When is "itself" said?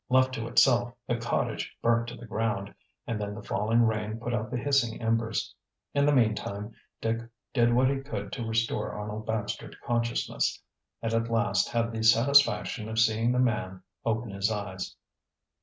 0.47-0.95